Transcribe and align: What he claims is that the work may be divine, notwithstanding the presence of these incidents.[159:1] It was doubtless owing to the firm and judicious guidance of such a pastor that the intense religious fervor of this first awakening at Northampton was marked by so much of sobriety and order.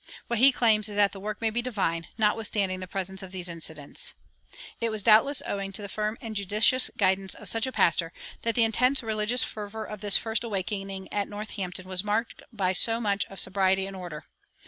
What 0.25 0.39
he 0.39 0.51
claims 0.51 0.89
is 0.89 0.95
that 0.95 1.11
the 1.11 1.19
work 1.19 1.39
may 1.41 1.51
be 1.51 1.61
divine, 1.61 2.07
notwithstanding 2.17 2.79
the 2.79 2.87
presence 2.87 3.21
of 3.21 3.31
these 3.31 3.47
incidents.[159:1] 3.47 4.57
It 4.81 4.89
was 4.89 5.03
doubtless 5.03 5.43
owing 5.45 5.71
to 5.73 5.83
the 5.83 5.89
firm 5.89 6.17
and 6.19 6.35
judicious 6.35 6.89
guidance 6.97 7.35
of 7.35 7.47
such 7.47 7.67
a 7.67 7.71
pastor 7.71 8.11
that 8.41 8.55
the 8.55 8.63
intense 8.63 9.03
religious 9.03 9.43
fervor 9.43 9.85
of 9.85 10.01
this 10.01 10.17
first 10.17 10.43
awakening 10.43 11.07
at 11.13 11.29
Northampton 11.29 11.87
was 11.87 12.03
marked 12.03 12.41
by 12.51 12.73
so 12.73 12.99
much 12.99 13.25
of 13.25 13.39
sobriety 13.39 13.85
and 13.85 13.95
order. 13.95 14.25